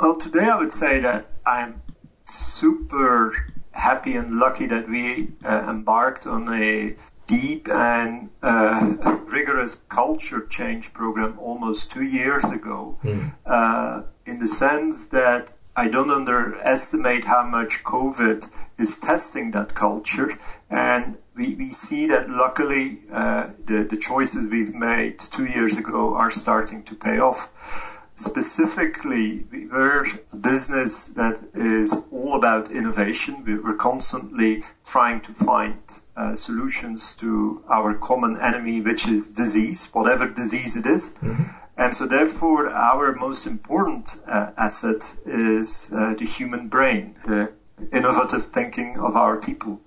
Well, 0.00 0.16
today 0.16 0.44
I 0.44 0.58
would 0.58 0.72
say 0.72 1.00
that 1.00 1.26
I'm 1.46 1.82
super 2.22 3.32
happy 3.72 4.16
and 4.16 4.38
lucky 4.38 4.66
that 4.66 4.88
we 4.88 5.32
uh, 5.44 5.66
embarked 5.68 6.26
on 6.26 6.48
a 6.48 6.96
deep 7.26 7.68
and 7.68 8.30
uh, 8.42 9.18
rigorous 9.26 9.76
culture 9.88 10.46
change 10.46 10.92
program 10.92 11.38
almost 11.38 11.90
two 11.90 12.04
years 12.04 12.50
ago, 12.52 12.98
mm. 13.02 13.34
uh, 13.46 14.02
in 14.26 14.38
the 14.38 14.48
sense 14.48 15.08
that 15.08 15.52
I 15.76 15.88
don't 15.88 16.10
underestimate 16.10 17.24
how 17.24 17.44
much 17.46 17.82
COVID 17.82 18.48
is 18.78 19.00
testing 19.00 19.50
that 19.52 19.74
culture. 19.74 20.30
And 20.70 21.18
we, 21.34 21.54
we 21.54 21.66
see 21.72 22.06
that 22.08 22.30
luckily 22.30 23.00
uh, 23.12 23.48
the, 23.66 23.86
the 23.90 23.96
choices 23.96 24.48
we've 24.48 24.74
made 24.74 25.18
two 25.18 25.46
years 25.46 25.78
ago 25.78 26.14
are 26.14 26.30
starting 26.30 26.84
to 26.84 26.94
pay 26.94 27.18
off. 27.18 28.00
Specifically, 28.16 29.44
we're 29.50 30.04
a 30.32 30.36
business 30.36 31.08
that 31.14 31.44
is 31.52 32.06
all 32.12 32.36
about 32.36 32.70
innovation. 32.70 33.42
We're 33.44 33.74
constantly 33.74 34.62
trying 34.84 35.22
to 35.22 35.32
find 35.32 35.80
uh, 36.16 36.34
solutions 36.34 37.16
to 37.16 37.64
our 37.68 37.94
common 37.98 38.38
enemy, 38.40 38.80
which 38.80 39.08
is 39.08 39.26
disease, 39.28 39.90
whatever 39.92 40.30
disease 40.30 40.76
it 40.76 40.86
is. 40.86 41.16
Mm-hmm. 41.16 41.63
And 41.76 41.94
so 41.94 42.06
therefore 42.06 42.70
our 42.70 43.14
most 43.16 43.46
important 43.46 44.20
uh, 44.26 44.52
asset 44.56 45.02
is 45.26 45.92
uh, 45.94 46.14
the 46.14 46.24
human 46.24 46.68
brain, 46.68 47.14
the 47.26 47.52
innovative 47.92 48.44
thinking 48.44 48.96
of 48.98 49.16
our 49.16 49.40
people. 49.40 49.80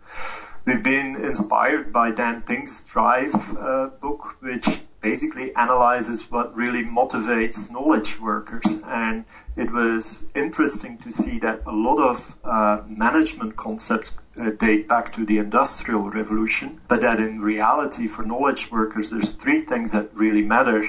We've 0.65 0.83
been 0.83 1.15
inspired 1.15 1.93
by 1.93 2.11
Dan 2.11 2.41
Pink's 2.41 2.83
Drive 2.91 3.33
uh, 3.57 3.87
book, 4.01 4.35
which 4.41 4.81
basically 4.99 5.55
analyzes 5.55 6.29
what 6.29 6.53
really 6.57 6.83
motivates 6.83 7.71
knowledge 7.71 8.19
workers. 8.19 8.81
And 8.85 9.23
it 9.55 9.71
was 9.71 10.27
interesting 10.35 10.97
to 10.99 11.11
see 11.11 11.39
that 11.39 11.61
a 11.65 11.71
lot 11.71 11.99
of 11.99 12.35
uh, 12.43 12.81
management 12.87 13.55
concepts 13.55 14.11
uh, 14.37 14.51
date 14.51 14.89
back 14.89 15.13
to 15.13 15.25
the 15.25 15.37
industrial 15.37 16.09
revolution, 16.09 16.81
but 16.89 17.01
that 17.01 17.19
in 17.19 17.39
reality 17.39 18.07
for 18.07 18.23
knowledge 18.23 18.69
workers, 18.69 19.11
there's 19.11 19.33
three 19.33 19.61
things 19.61 19.93
that 19.93 20.09
really 20.13 20.43
matter 20.43 20.83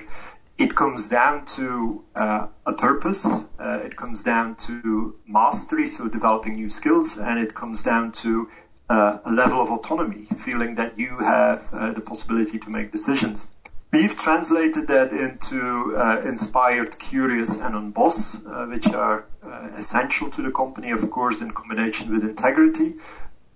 it 0.59 0.75
comes 0.75 1.09
down 1.09 1.47
to 1.47 2.05
uh, 2.17 2.49
a 2.67 2.73
purpose, 2.73 3.49
uh, 3.61 3.81
it 3.85 3.97
comes 3.97 4.25
down 4.25 4.57
to 4.57 5.15
mastery, 5.27 5.87
so 5.87 6.09
developing 6.09 6.55
new 6.55 6.69
skills, 6.69 7.17
and 7.17 7.39
it 7.39 7.55
comes 7.55 7.85
down 7.85 8.11
to 8.11 8.49
uh, 8.91 9.19
a 9.25 9.31
level 9.31 9.61
of 9.61 9.71
autonomy, 9.71 10.25
feeling 10.25 10.75
that 10.75 10.99
you 10.99 11.17
have 11.19 11.63
uh, 11.73 11.93
the 11.93 12.01
possibility 12.01 12.59
to 12.59 12.71
make 12.71 12.91
decisions. 12.91 13.53
We've 13.93 14.17
translated 14.17 14.89
that 14.89 15.13
into 15.13 15.95
uh, 15.97 16.23
inspired, 16.25 16.99
curious, 16.99 17.61
and 17.61 17.75
on 17.77 17.93
boss, 17.93 18.45
uh, 18.45 18.67
which 18.67 18.89
are 18.89 19.27
essential 19.77 20.29
to 20.31 20.43
the 20.43 20.51
company, 20.51 20.91
of 20.91 21.09
course, 21.11 21.41
in 21.41 21.53
combination 21.53 22.13
with 22.13 22.25
integrity. 22.25 22.97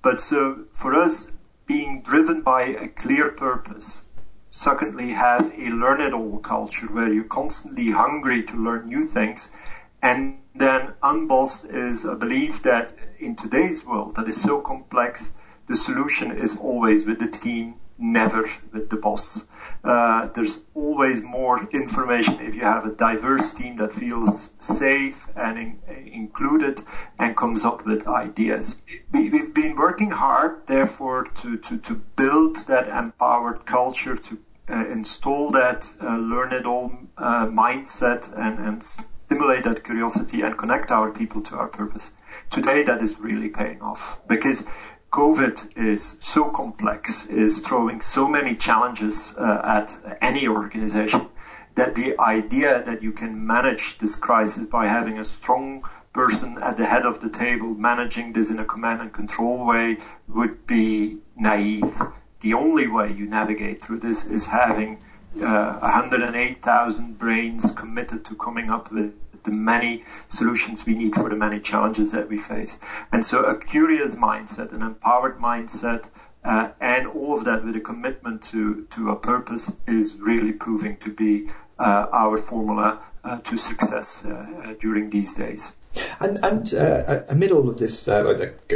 But 0.02 0.20
so 0.20 0.64
for 0.72 0.94
us, 0.94 1.32
being 1.66 2.02
driven 2.02 2.42
by 2.42 2.62
a 2.62 2.88
clear 2.88 3.32
purpose, 3.32 4.06
Secondly, 4.54 5.12
have 5.12 5.50
a 5.56 5.70
learn 5.70 6.02
it 6.02 6.12
all 6.12 6.38
culture 6.38 6.86
where 6.86 7.10
you're 7.10 7.24
constantly 7.24 7.90
hungry 7.90 8.42
to 8.42 8.56
learn 8.58 8.86
new 8.86 9.06
things. 9.06 9.56
And 10.02 10.40
then 10.54 10.92
unbossed 11.02 11.64
is 11.70 12.04
a 12.04 12.16
belief 12.16 12.62
that 12.64 12.92
in 13.18 13.34
today's 13.34 13.86
world 13.86 14.16
that 14.16 14.28
is 14.28 14.42
so 14.42 14.60
complex, 14.60 15.32
the 15.68 15.74
solution 15.74 16.32
is 16.32 16.58
always 16.58 17.06
with 17.06 17.18
the 17.18 17.30
team 17.30 17.76
never 17.98 18.44
with 18.72 18.90
the 18.90 18.96
boss. 18.96 19.46
Uh, 19.84 20.28
there's 20.34 20.64
always 20.74 21.24
more 21.24 21.68
information 21.72 22.40
if 22.40 22.54
you 22.54 22.62
have 22.62 22.84
a 22.84 22.94
diverse 22.94 23.54
team 23.54 23.76
that 23.76 23.92
feels 23.92 24.52
safe 24.58 25.26
and 25.36 25.58
in, 25.58 25.78
included 26.12 26.80
and 27.18 27.36
comes 27.36 27.64
up 27.64 27.84
with 27.84 28.06
ideas. 28.06 28.82
We, 29.12 29.30
have 29.30 29.54
been 29.54 29.76
working 29.76 30.10
hard, 30.10 30.66
therefore, 30.66 31.24
to, 31.24 31.56
to, 31.56 31.78
to 31.78 31.94
build 31.94 32.56
that 32.68 32.88
empowered 32.88 33.66
culture, 33.66 34.16
to 34.16 34.38
uh, 34.68 34.86
install 34.88 35.50
that 35.52 35.90
uh, 36.00 36.16
learn 36.16 36.52
it 36.52 36.66
all 36.66 36.90
uh, 37.18 37.46
mindset 37.46 38.32
and, 38.36 38.58
and 38.58 38.82
stimulate 38.82 39.64
that 39.64 39.82
curiosity 39.82 40.42
and 40.42 40.56
connect 40.56 40.90
our 40.90 41.10
people 41.10 41.40
to 41.42 41.56
our 41.56 41.68
purpose. 41.68 42.14
Today, 42.50 42.84
that 42.84 43.02
is 43.02 43.18
really 43.18 43.48
paying 43.48 43.80
off 43.82 44.20
because 44.28 44.68
COVID 45.12 45.76
is 45.76 46.16
so 46.20 46.50
complex, 46.50 47.26
is 47.26 47.60
throwing 47.60 48.00
so 48.00 48.26
many 48.28 48.56
challenges 48.56 49.36
uh, 49.36 49.60
at 49.62 49.92
any 50.22 50.48
organization 50.48 51.28
that 51.74 51.94
the 51.94 52.18
idea 52.18 52.82
that 52.82 53.02
you 53.02 53.12
can 53.12 53.46
manage 53.46 53.98
this 53.98 54.16
crisis 54.16 54.64
by 54.64 54.86
having 54.86 55.18
a 55.18 55.24
strong 55.24 55.82
person 56.14 56.56
at 56.62 56.78
the 56.78 56.86
head 56.86 57.04
of 57.04 57.20
the 57.20 57.28
table 57.28 57.74
managing 57.74 58.32
this 58.32 58.50
in 58.50 58.58
a 58.58 58.64
command 58.64 59.02
and 59.02 59.12
control 59.12 59.66
way 59.66 59.98
would 60.28 60.66
be 60.66 61.18
naive. 61.36 62.00
The 62.40 62.54
only 62.54 62.88
way 62.88 63.12
you 63.12 63.26
navigate 63.26 63.82
through 63.82 63.98
this 63.98 64.26
is 64.26 64.46
having 64.46 64.98
uh, 65.42 65.78
108,000 65.78 67.18
brains 67.18 67.70
committed 67.72 68.24
to 68.26 68.34
coming 68.34 68.70
up 68.70 68.90
with 68.90 69.12
the 69.44 69.50
many 69.50 70.02
solutions 70.26 70.86
we 70.86 70.94
need 70.94 71.14
for 71.14 71.28
the 71.28 71.36
many 71.36 71.60
challenges 71.60 72.12
that 72.12 72.28
we 72.28 72.38
face. 72.38 72.78
And 73.12 73.24
so 73.24 73.42
a 73.42 73.58
curious 73.58 74.14
mindset, 74.16 74.72
an 74.72 74.82
empowered 74.82 75.36
mindset, 75.36 76.08
uh, 76.44 76.70
and 76.80 77.06
all 77.06 77.36
of 77.36 77.44
that 77.44 77.64
with 77.64 77.76
a 77.76 77.80
commitment 77.80 78.42
to, 78.42 78.84
to 78.90 79.10
a 79.10 79.16
purpose 79.16 79.76
is 79.86 80.18
really 80.20 80.52
proving 80.52 80.96
to 80.98 81.12
be 81.12 81.48
uh, 81.78 82.06
our 82.12 82.36
formula 82.36 83.00
uh, 83.24 83.38
to 83.40 83.56
success 83.56 84.26
uh, 84.26 84.30
uh, 84.64 84.74
during 84.80 85.10
these 85.10 85.34
days. 85.34 85.76
And, 86.20 86.38
and 86.42 86.74
uh, 86.74 87.22
amid 87.28 87.52
all 87.52 87.68
of 87.68 87.78
this 87.78 88.08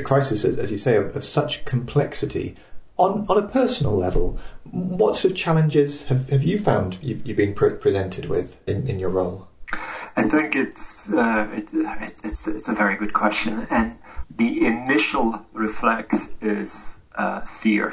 crisis, 0.05 0.45
as 0.45 0.71
you 0.71 0.79
say, 0.79 0.97
of, 0.97 1.17
of 1.17 1.25
such 1.25 1.65
complexity, 1.65 2.57
on, 2.99 3.27
on 3.29 3.39
a 3.39 3.49
personal 3.49 3.97
level, 3.97 4.39
what 4.71 5.17
sort 5.17 5.33
of 5.33 5.37
challenges 5.37 6.05
have, 6.05 6.31
have 6.31 6.43
you 6.43 6.59
found 6.59 6.99
you've, 7.03 7.27
you've 7.27 7.37
been 7.37 7.55
pre- 7.55 7.75
presented 7.75 8.27
with 8.27 8.61
in, 8.69 8.87
in 8.87 8.99
your 8.99 9.11
role? 9.11 9.49
I 10.17 10.23
think 10.23 10.57
it's, 10.57 11.13
uh, 11.13 11.51
it, 11.55 11.71
it's 11.75 12.49
it's 12.49 12.69
a 12.69 12.75
very 12.75 12.97
good 12.97 13.13
question, 13.13 13.67
and 13.71 13.99
the 14.35 14.67
initial 14.67 15.35
reflex 15.53 16.35
is 16.41 17.05
uh, 17.15 17.41
fear. 17.43 17.93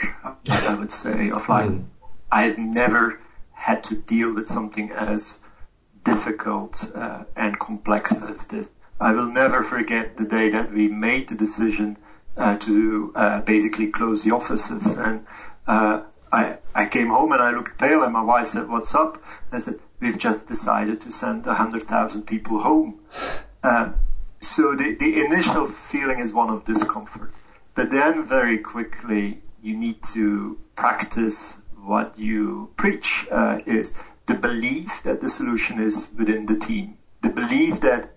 I 0.50 0.76
would 0.76 0.92
say 0.92 1.30
of 1.32 1.50
like 1.50 1.70
mm. 1.70 1.84
I've 2.32 2.58
never 2.58 3.20
had 3.52 3.84
to 3.86 3.96
deal 3.96 4.34
with 4.34 4.48
something 4.48 4.92
as 4.92 5.42
difficult 6.04 6.92
uh, 6.96 7.24
and 7.36 7.60
complex 7.60 8.22
as 8.22 8.48
this. 8.48 8.72
I 9.00 9.14
will 9.14 9.32
never 9.32 9.62
forget 9.62 10.18
the 10.18 10.26
day 10.26 10.50
that 10.50 10.72
we 10.72 10.88
made 10.88 11.30
the 11.30 11.36
decision 11.36 11.98
uh, 12.38 12.58
to 12.60 13.12
uh, 13.16 13.42
basically 13.42 13.88
close 13.92 14.24
the 14.24 14.32
offices. 14.32 14.98
And 14.98 15.26
uh, 15.68 16.04
I, 16.32 16.58
I 16.74 16.88
came 16.88 17.08
home 17.08 17.32
and 17.32 17.42
I 17.42 17.52
looked 17.52 17.78
pale, 17.78 18.04
and 18.04 18.14
my 18.14 18.24
wife 18.24 18.48
said, 18.48 18.70
"What's 18.70 18.96
up?" 18.96 19.22
I 19.52 19.60
said, 19.60 19.76
"We've 20.04 20.20
just 20.20 20.48
decided 20.48 21.02
to 21.02 21.12
send 21.12 21.46
hundred 21.46 21.84
thousand 21.84 22.24
people 22.34 22.60
home." 22.60 23.00
Um, 23.64 23.96
so 24.42 24.76
the, 24.76 24.96
the 25.00 25.12
initial 25.26 25.66
feeling 25.66 26.20
is 26.20 26.34
one 26.34 26.50
of 26.50 26.66
discomfort, 26.66 27.32
but 27.74 27.90
then 27.90 28.26
very 28.26 28.58
quickly 28.58 29.38
you 29.62 29.78
need 29.78 30.04
to 30.16 30.58
practice 30.76 31.64
what 31.82 32.20
you 32.20 32.70
preach. 32.76 33.28
Uh, 33.32 33.60
is 33.66 33.94
the 34.26 34.36
belief 34.36 35.04
that 35.04 35.22
the 35.22 35.30
solution 35.30 35.80
is 35.80 36.10
within 36.18 36.46
the 36.46 36.60
team, 36.60 36.98
the 37.22 37.30
belief 37.30 37.80
that 37.82 38.12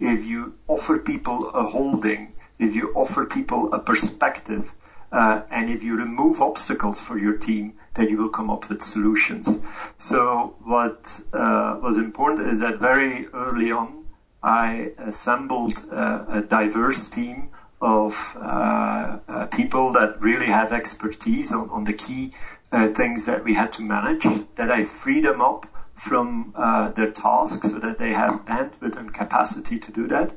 if 0.00 0.26
you 0.26 0.54
offer 0.66 0.98
people 0.98 1.50
a 1.50 1.62
holding, 1.62 2.32
if 2.58 2.74
you 2.74 2.92
offer 2.94 3.26
people 3.26 3.72
a 3.72 3.78
perspective, 3.78 4.74
uh, 5.12 5.42
and 5.50 5.68
if 5.68 5.84
you 5.84 5.96
remove 5.96 6.40
obstacles 6.40 7.06
for 7.06 7.18
your 7.18 7.36
team, 7.36 7.74
then 7.94 8.08
you 8.08 8.16
will 8.16 8.30
come 8.30 8.48
up 8.48 8.68
with 8.68 8.80
solutions. 8.80 9.60
So 9.98 10.56
what 10.64 11.20
uh, 11.32 11.78
was 11.82 11.98
important 11.98 12.48
is 12.48 12.60
that 12.60 12.80
very 12.80 13.26
early 13.28 13.72
on, 13.72 14.06
I 14.42 14.92
assembled 14.98 15.74
uh, 15.92 16.24
a 16.28 16.40
diverse 16.40 17.10
team 17.10 17.50
of 17.80 18.36
uh, 18.40 19.18
uh, 19.28 19.46
people 19.46 19.92
that 19.92 20.20
really 20.20 20.46
have 20.46 20.72
expertise 20.72 21.52
on, 21.52 21.68
on 21.70 21.84
the 21.84 21.92
key 21.92 22.32
uh, 22.72 22.88
things 22.88 23.26
that 23.26 23.44
we 23.44 23.54
had 23.54 23.72
to 23.72 23.82
manage, 23.82 24.24
that 24.56 24.70
I 24.70 24.82
freed 24.82 25.24
them 25.24 25.42
up 25.42 25.66
from 25.94 26.52
their 26.96 27.12
tasks 27.12 27.70
so 27.70 27.78
that 27.78 27.98
they 27.98 28.12
have 28.12 28.46
bandwidth 28.46 28.96
and 28.96 29.12
capacity 29.12 29.78
to 29.78 29.92
do 29.92 30.08
that. 30.08 30.32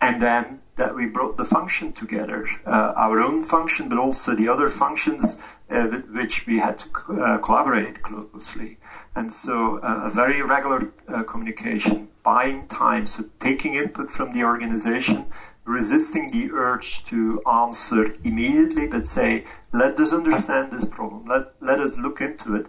And 0.00 0.20
then 0.20 0.62
that 0.76 0.94
we 0.94 1.06
brought 1.06 1.36
the 1.36 1.44
function 1.44 1.92
together, 1.92 2.46
uh, 2.64 2.92
our 2.96 3.20
own 3.20 3.44
function, 3.44 3.90
but 3.90 3.98
also 3.98 4.34
the 4.34 4.48
other 4.48 4.68
functions 4.70 5.56
uh, 5.68 5.88
with 5.90 6.08
which 6.08 6.46
we 6.46 6.58
had 6.58 6.78
to 6.78 6.88
uh, 7.20 7.38
collaborate 7.38 8.00
closely. 8.00 8.78
And 9.14 9.30
so 9.30 9.78
uh, 9.78 10.02
a 10.04 10.10
very 10.10 10.42
regular 10.42 10.90
uh, 11.06 11.24
communication, 11.24 12.08
buying 12.22 12.66
time, 12.68 13.04
so 13.04 13.24
taking 13.38 13.74
input 13.74 14.10
from 14.10 14.32
the 14.32 14.44
organization, 14.44 15.26
resisting 15.64 16.30
the 16.30 16.50
urge 16.52 17.04
to 17.04 17.42
answer 17.42 18.14
immediately, 18.24 18.86
but 18.86 19.06
say, 19.06 19.44
let 19.72 20.00
us 20.00 20.14
understand 20.14 20.72
this 20.72 20.86
problem, 20.86 21.26
let, 21.26 21.52
let 21.60 21.78
us 21.80 21.98
look 21.98 22.22
into 22.22 22.54
it, 22.54 22.68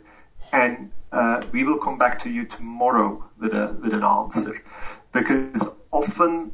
and 0.52 0.92
uh, 1.14 1.42
we 1.54 1.64
will 1.64 1.78
come 1.80 1.98
back 1.98 2.20
to 2.20 2.30
you 2.30 2.46
tomorrow 2.46 3.24
with, 3.40 3.54
a, 3.54 3.78
with 3.82 3.94
an 3.94 4.04
answer. 4.04 4.62
Because 5.14 5.74
often 5.92 6.54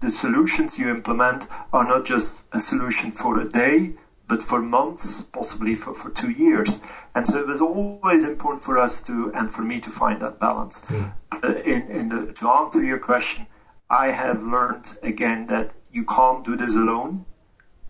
the 0.00 0.10
solutions 0.10 0.78
you 0.78 0.88
implement 0.90 1.46
are 1.72 1.86
not 1.86 2.06
just 2.06 2.46
a 2.52 2.60
solution 2.60 3.10
for 3.10 3.38
a 3.40 3.48
day, 3.48 3.94
but 4.28 4.42
for 4.42 4.62
months, 4.62 5.22
possibly 5.22 5.74
for, 5.74 5.94
for 5.94 6.10
two 6.10 6.30
years. 6.30 6.80
And 7.14 7.26
so 7.26 7.38
it 7.38 7.46
was 7.46 7.60
always 7.60 8.28
important 8.28 8.62
for 8.62 8.78
us 8.78 9.02
to, 9.02 9.32
and 9.34 9.50
for 9.50 9.62
me 9.62 9.80
to 9.80 9.90
find 9.90 10.22
that 10.22 10.38
balance. 10.38 10.86
Mm. 10.86 11.12
Uh, 11.32 11.54
in, 11.64 11.82
in 11.88 12.08
the, 12.08 12.32
to 12.34 12.48
answer 12.48 12.82
your 12.82 12.98
question, 12.98 13.46
I 13.90 14.08
have 14.08 14.42
learned 14.42 14.96
again 15.02 15.48
that 15.48 15.74
you 15.92 16.04
can't 16.04 16.44
do 16.44 16.56
this 16.56 16.76
alone, 16.76 17.26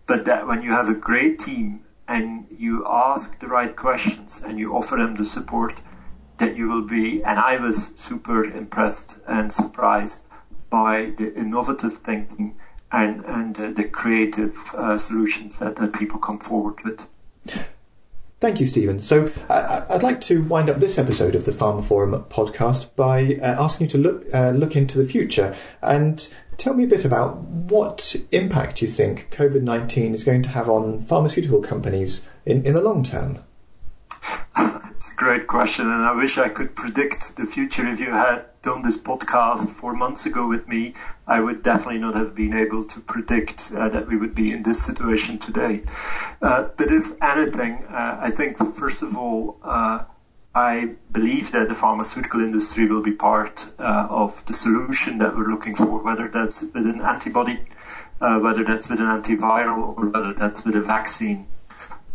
but 0.07 0.25
that 0.25 0.47
when 0.47 0.63
you 0.63 0.71
have 0.71 0.89
a 0.89 0.95
great 0.95 1.39
team 1.39 1.81
and 2.07 2.47
you 2.49 2.85
ask 2.89 3.39
the 3.39 3.47
right 3.47 3.73
questions 3.75 4.43
and 4.45 4.57
you 4.59 4.75
offer 4.75 4.97
them 4.97 5.15
the 5.15 5.23
support, 5.23 5.79
that 6.39 6.57
you 6.57 6.67
will 6.67 6.87
be, 6.87 7.23
and 7.23 7.39
I 7.39 7.57
was 7.57 7.93
super 7.95 8.43
impressed 8.43 9.21
and 9.27 9.53
surprised 9.53 10.25
by 10.71 11.13
the 11.17 11.33
innovative 11.35 11.93
thinking 11.93 12.57
and, 12.91 13.23
and 13.25 13.59
uh, 13.59 13.71
the 13.71 13.87
creative 13.87 14.55
uh, 14.75 14.97
solutions 14.97 15.59
that, 15.59 15.75
that 15.75 15.93
people 15.93 16.19
come 16.19 16.39
forward 16.39 16.79
with. 16.83 17.07
Thank 18.39 18.59
you, 18.59 18.65
Steven. 18.65 18.99
So 18.99 19.31
uh, 19.49 19.85
I'd 19.87 20.01
like 20.01 20.19
to 20.21 20.41
wind 20.41 20.67
up 20.67 20.79
this 20.79 20.97
episode 20.97 21.35
of 21.35 21.45
the 21.45 21.51
pharmaphorum 21.51 22.27
podcast 22.29 22.95
by 22.95 23.35
uh, 23.35 23.63
asking 23.63 23.85
you 23.85 23.91
to 23.91 23.97
look 23.99 24.25
uh, 24.33 24.49
look 24.49 24.75
into 24.75 24.97
the 24.97 25.07
future 25.07 25.55
and 25.83 26.27
tell 26.57 26.73
me 26.73 26.83
a 26.85 26.87
bit 26.87 27.05
about 27.05 27.37
what 27.37 28.15
impact 28.31 28.81
you 28.81 28.87
think 28.87 29.29
COVID 29.29 29.61
nineteen 29.61 30.15
is 30.15 30.23
going 30.23 30.41
to 30.41 30.49
have 30.49 30.67
on 30.67 31.03
pharmaceutical 31.03 31.61
companies 31.61 32.27
in, 32.43 32.65
in 32.65 32.73
the 32.73 32.81
long 32.81 33.03
term. 33.03 33.43
It's 35.01 35.13
a 35.13 35.15
great 35.15 35.47
question, 35.47 35.87
and 35.87 36.03
I 36.03 36.13
wish 36.13 36.37
I 36.37 36.49
could 36.49 36.75
predict 36.75 37.37
the 37.37 37.45
future. 37.45 37.87
If 37.87 37.99
you 37.99 38.11
had 38.11 38.45
done 38.61 38.83
this 38.83 39.01
podcast 39.01 39.69
four 39.69 39.95
months 39.95 40.27
ago 40.27 40.47
with 40.47 40.67
me, 40.67 40.93
I 41.25 41.39
would 41.39 41.63
definitely 41.63 41.99
not 41.99 42.15
have 42.15 42.35
been 42.35 42.53
able 42.53 42.83
to 42.85 42.99
predict 42.99 43.71
uh, 43.75 43.89
that 43.89 44.07
we 44.07 44.17
would 44.17 44.35
be 44.35 44.51
in 44.51 44.61
this 44.61 44.83
situation 44.83 45.39
today. 45.39 45.81
Uh, 46.39 46.69
but 46.77 46.91
if 46.91 47.21
anything, 47.21 47.83
uh, 47.89 48.19
I 48.21 48.29
think 48.29 48.57
first 48.75 49.01
of 49.01 49.17
all, 49.17 49.57
uh, 49.63 50.03
I 50.53 50.95
believe 51.11 51.53
that 51.53 51.69
the 51.69 51.73
pharmaceutical 51.73 52.41
industry 52.41 52.85
will 52.85 53.01
be 53.01 53.13
part 53.13 53.73
uh, 53.79 54.07
of 54.09 54.45
the 54.45 54.53
solution 54.53 55.17
that 55.19 55.35
we're 55.35 55.49
looking 55.49 55.73
for, 55.75 56.03
whether 56.03 56.27
that's 56.27 56.61
with 56.73 56.85
an 56.85 57.01
antibody, 57.01 57.57
uh, 58.19 58.39
whether 58.39 58.63
that's 58.63 58.87
with 58.89 58.99
an 58.99 59.07
antiviral, 59.07 59.97
or 59.97 60.09
whether 60.09 60.33
that's 60.33 60.63
with 60.65 60.75
a 60.75 60.81
vaccine. 60.81 61.47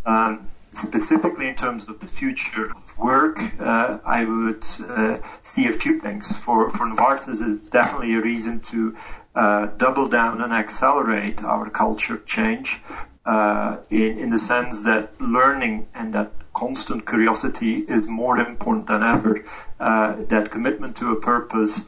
Um, 0.05 0.49
specifically 0.77 1.49
in 1.49 1.55
terms 1.55 1.89
of 1.89 2.01
the 2.01 2.07
future 2.07 2.71
of 2.71 2.99
work, 2.99 3.39
uh, 3.61 3.99
I 4.05 4.25
would 4.25 4.65
uh, 4.89 5.19
see 5.43 5.67
a 5.67 5.73
few 5.73 5.99
things. 5.99 6.39
For, 6.39 6.71
for 6.71 6.87
Novartis, 6.87 7.41
it's 7.41 7.71
definitely 7.71 8.15
a 8.15 8.23
reason 8.23 8.61
to 8.61 8.95
uh, 9.35 9.67
double 9.79 10.09
down 10.09 10.41
and 10.41 10.53
accelerate 10.53 11.45
our 11.45 11.71
culture 11.71 12.19
change 12.19 12.81
uh, 13.25 13.79
in, 13.91 14.19
in 14.19 14.31
the 14.31 14.39
sense 14.39 14.85
that 14.85 15.21
learning 15.21 15.89
and 15.95 16.15
that 16.15 16.33
constant 16.55 17.07
curiosity 17.07 17.75
is 17.77 18.09
more 18.09 18.39
important 18.39 18.87
than 18.87 19.03
ever. 19.03 19.45
Uh, 19.79 20.17
that 20.29 20.51
commitment 20.51 20.97
to 20.97 21.11
a 21.11 21.21
purpose 21.21 21.87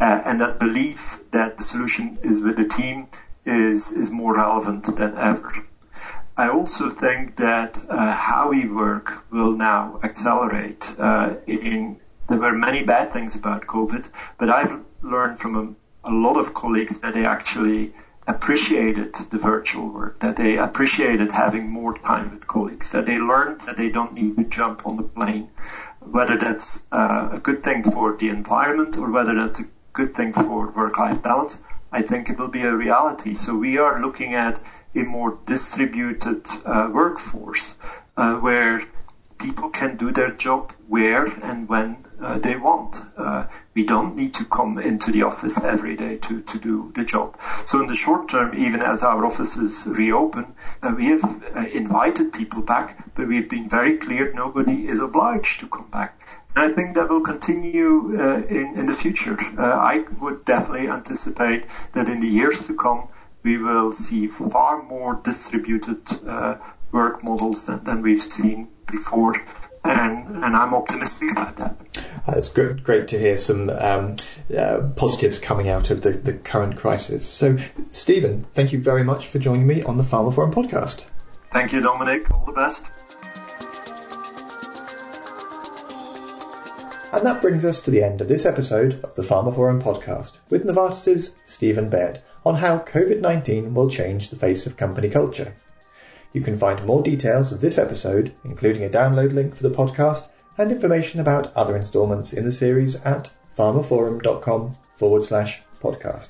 uh, 0.00 0.22
and 0.26 0.40
that 0.40 0.58
belief 0.58 1.18
that 1.30 1.56
the 1.56 1.62
solution 1.62 2.18
is 2.22 2.42
with 2.42 2.56
the 2.56 2.68
team 2.68 3.06
is, 3.44 3.92
is 3.92 4.10
more 4.10 4.34
relevant 4.34 4.84
than 4.96 5.16
ever. 5.16 5.52
I 6.36 6.48
also 6.48 6.90
think 6.90 7.36
that 7.36 7.78
uh, 7.88 8.12
how 8.12 8.50
we 8.50 8.68
work 8.68 9.30
will 9.30 9.56
now 9.56 10.00
accelerate. 10.02 10.94
Uh, 10.98 11.36
in 11.46 12.00
there 12.28 12.38
were 12.38 12.54
many 12.54 12.84
bad 12.84 13.12
things 13.12 13.36
about 13.36 13.66
COVID, 13.66 14.08
but 14.38 14.48
I've 14.48 14.80
learned 15.02 15.38
from 15.38 15.54
a, 15.56 16.10
a, 16.10 16.12
lot 16.12 16.38
of 16.38 16.54
colleagues 16.54 17.00
that 17.00 17.12
they 17.14 17.26
actually 17.26 17.92
appreciated 18.26 19.14
the 19.14 19.38
virtual 19.38 19.90
work, 19.90 20.20
that 20.20 20.36
they 20.36 20.56
appreciated 20.56 21.30
having 21.30 21.70
more 21.70 21.96
time 21.98 22.30
with 22.30 22.46
colleagues, 22.46 22.92
that 22.92 23.04
they 23.04 23.18
learned 23.18 23.60
that 23.62 23.76
they 23.76 23.90
don't 23.90 24.14
need 24.14 24.36
to 24.36 24.44
jump 24.44 24.86
on 24.86 24.96
the 24.96 25.02
plane, 25.02 25.50
whether 26.00 26.38
that's 26.38 26.86
uh, 26.90 27.28
a 27.32 27.38
good 27.38 27.62
thing 27.62 27.82
for 27.84 28.16
the 28.16 28.30
environment 28.30 28.96
or 28.96 29.12
whether 29.12 29.34
that's 29.34 29.60
a 29.60 29.68
good 29.92 30.12
thing 30.14 30.32
for 30.32 30.72
work-life 30.72 31.22
balance. 31.22 31.62
I 31.92 32.02
think 32.02 32.30
it 32.30 32.38
will 32.38 32.48
be 32.48 32.62
a 32.62 32.74
reality. 32.74 33.34
So 33.34 33.56
we 33.56 33.78
are 33.78 34.00
looking 34.00 34.34
at 34.34 34.58
a 34.94 35.02
more 35.02 35.38
distributed 35.46 36.46
uh, 36.64 36.90
workforce 36.92 37.76
uh, 38.16 38.36
where 38.38 38.82
people 39.38 39.68
can 39.70 39.96
do 39.96 40.12
their 40.12 40.32
job 40.34 40.72
where 40.88 41.26
and 41.42 41.68
when 41.68 42.02
uh, 42.22 42.38
they 42.38 42.56
want. 42.56 42.96
Uh, 43.16 43.46
we 43.74 43.84
don't 43.84 44.16
need 44.16 44.32
to 44.34 44.44
come 44.44 44.78
into 44.78 45.10
the 45.12 45.22
office 45.22 45.62
every 45.62 45.96
day 45.96 46.16
to, 46.16 46.40
to 46.42 46.58
do 46.58 46.92
the 46.94 47.04
job. 47.04 47.36
So 47.40 47.80
in 47.80 47.86
the 47.86 47.94
short 47.94 48.28
term, 48.28 48.54
even 48.56 48.80
as 48.80 49.02
our 49.02 49.24
offices 49.26 49.86
reopen, 49.86 50.54
uh, 50.82 50.94
we 50.96 51.06
have 51.06 51.24
uh, 51.54 51.66
invited 51.72 52.32
people 52.32 52.62
back, 52.62 53.14
but 53.14 53.26
we've 53.26 53.48
been 53.48 53.68
very 53.68 53.98
clear 53.98 54.32
nobody 54.32 54.86
is 54.86 55.00
obliged 55.00 55.60
to 55.60 55.66
come 55.66 55.90
back. 55.90 56.20
And 56.54 56.70
I 56.70 56.74
think 56.74 56.94
that 56.94 57.08
will 57.08 57.22
continue 57.22 58.16
uh, 58.18 58.42
in, 58.48 58.74
in 58.76 58.86
the 58.86 58.94
future. 58.94 59.36
Uh, 59.58 59.62
I 59.62 60.04
would 60.20 60.44
definitely 60.44 60.88
anticipate 60.88 61.66
that 61.92 62.08
in 62.08 62.20
the 62.20 62.28
years 62.28 62.66
to 62.68 62.74
come, 62.74 63.08
we 63.44 63.58
will 63.58 63.92
see 63.92 64.26
far 64.26 64.82
more 64.84 65.20
distributed 65.22 66.00
uh, 66.26 66.56
work 66.90 67.22
models 67.22 67.66
than, 67.66 67.84
than 67.84 68.02
we've 68.02 68.18
seen 68.18 68.68
before. 68.90 69.34
And, 69.84 70.36
and 70.42 70.56
I'm 70.56 70.72
optimistic 70.72 71.32
about 71.32 71.56
that. 71.56 71.76
Uh, 72.26 72.32
it's 72.38 72.48
great, 72.48 72.82
great 72.82 73.06
to 73.08 73.18
hear 73.18 73.36
some 73.36 73.68
um, 73.68 74.16
uh, 74.56 74.88
positives 74.96 75.38
coming 75.38 75.68
out 75.68 75.90
of 75.90 76.00
the, 76.00 76.12
the 76.12 76.32
current 76.32 76.76
crisis. 76.78 77.28
So, 77.28 77.58
Steven, 77.92 78.46
thank 78.54 78.72
you 78.72 78.80
very 78.80 79.04
much 79.04 79.26
for 79.26 79.38
joining 79.38 79.66
me 79.66 79.82
on 79.82 79.98
the 79.98 80.04
pharmaphorum 80.04 80.54
podcast. 80.54 81.04
Thank 81.50 81.72
you, 81.72 81.82
Dominic. 81.82 82.30
All 82.30 82.46
the 82.46 82.52
best. 82.52 82.92
And 87.12 87.24
that 87.26 87.42
brings 87.42 87.64
us 87.64 87.80
to 87.82 87.90
the 87.90 88.02
end 88.02 88.20
of 88.22 88.28
this 88.28 88.46
episode 88.46 89.04
of 89.04 89.14
the 89.14 89.22
pharmaphorum 89.22 89.82
podcast 89.82 90.38
with 90.48 90.66
Novartis' 90.66 91.34
Steven 91.44 91.90
Baert 91.90 92.20
on 92.44 92.56
how 92.56 92.78
COVID 92.78 93.20
19 93.20 93.74
will 93.74 93.88
change 93.88 94.28
the 94.28 94.36
face 94.36 94.66
of 94.66 94.76
company 94.76 95.08
culture. 95.08 95.54
You 96.32 96.40
can 96.40 96.58
find 96.58 96.84
more 96.84 97.02
details 97.02 97.52
of 97.52 97.60
this 97.60 97.78
episode, 97.78 98.34
including 98.44 98.84
a 98.84 98.88
download 98.88 99.32
link 99.32 99.54
for 99.54 99.62
the 99.62 99.74
podcast 99.74 100.28
and 100.58 100.70
information 100.70 101.20
about 101.20 101.54
other 101.54 101.76
instalments 101.76 102.32
in 102.32 102.44
the 102.44 102.52
series 102.52 102.96
at 103.04 103.30
pharmaphorum.com 103.56 104.76
forward 104.96 105.24
slash 105.24 105.62
podcast. 105.80 106.28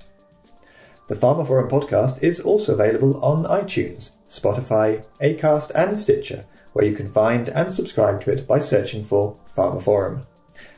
The 1.08 1.14
pharmaphorum 1.14 1.70
podcast 1.70 2.22
is 2.22 2.40
also 2.40 2.74
available 2.74 3.22
on 3.22 3.44
iTunes, 3.44 4.10
Spotify, 4.28 5.04
Acast, 5.20 5.70
and 5.74 5.98
Stitcher, 5.98 6.46
where 6.72 6.84
you 6.84 6.94
can 6.94 7.08
find 7.08 7.48
and 7.48 7.72
subscribe 7.72 8.20
to 8.22 8.30
it 8.30 8.46
by 8.46 8.58
searching 8.58 9.04
for 9.04 9.36
pharmaphorum. 9.56 10.26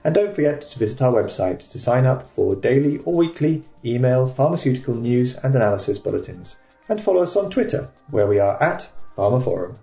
And 0.05 0.15
don't 0.15 0.35
forget 0.35 0.63
to 0.63 0.79
visit 0.79 1.03
our 1.03 1.23
website 1.23 1.71
to 1.71 1.79
sign 1.79 2.07
up 2.07 2.31
for 2.35 2.57
daily 2.57 2.99
or 2.99 3.15
weekly 3.15 3.63
email 3.85 4.27
pharmaceutical 4.27 4.95
news 4.95 5.35
and 5.37 5.55
analysis 5.55 5.99
bulletins. 5.99 6.57
And 6.89 7.01
follow 7.01 7.23
us 7.23 7.37
on 7.37 7.51
Twitter, 7.51 7.89
where 8.11 8.27
we 8.27 8.39
are 8.39 8.63
at 8.63 8.91
pharmaphorum. 9.17 9.77